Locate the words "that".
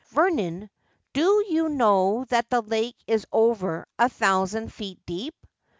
2.29-2.49